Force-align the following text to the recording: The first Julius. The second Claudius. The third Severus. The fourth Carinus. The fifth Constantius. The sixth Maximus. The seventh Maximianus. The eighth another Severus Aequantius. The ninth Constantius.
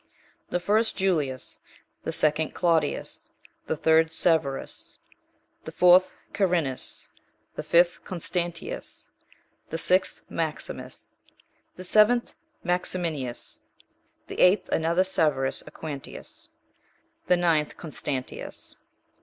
The 0.49 0.59
first 0.59 0.97
Julius. 0.97 1.59
The 2.05 2.11
second 2.11 2.55
Claudius. 2.55 3.29
The 3.67 3.77
third 3.77 4.11
Severus. 4.11 4.97
The 5.65 5.71
fourth 5.71 6.15
Carinus. 6.33 7.07
The 7.53 7.61
fifth 7.61 8.03
Constantius. 8.03 9.11
The 9.69 9.77
sixth 9.77 10.23
Maximus. 10.27 11.13
The 11.75 11.83
seventh 11.83 12.33
Maximianus. 12.65 13.61
The 14.25 14.39
eighth 14.39 14.69
another 14.69 15.03
Severus 15.03 15.61
Aequantius. 15.67 16.49
The 17.27 17.37
ninth 17.37 17.77
Constantius. 17.77 18.77